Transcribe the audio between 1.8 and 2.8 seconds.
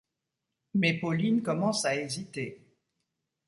à hésiter.